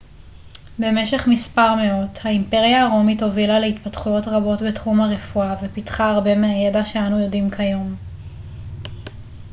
[0.79, 7.49] במשך מספר מאות האימפריה הרומית הובילה להתפתחויות רבות בתחום הרפואה ופיתחה הרבה מהידע שאנו יודעים
[7.49, 7.95] כיום